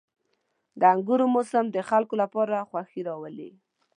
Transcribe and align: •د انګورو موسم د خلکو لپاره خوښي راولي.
•د 0.79 0.81
انګورو 0.93 1.25
موسم 1.35 1.65
د 1.71 1.77
خلکو 1.89 2.13
لپاره 2.23 2.67
خوښي 2.69 3.01
راولي. 3.09 3.49